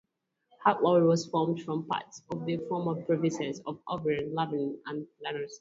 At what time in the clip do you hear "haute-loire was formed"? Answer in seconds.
0.65-1.61